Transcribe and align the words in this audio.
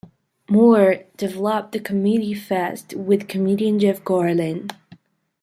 Moore 0.49 1.03
developed 1.15 1.73
the 1.73 1.79
comedy 1.79 2.33
fest 2.33 2.95
with 2.95 3.27
comedian 3.27 3.77
Jeff 3.77 4.03
Garlin. 4.03 4.67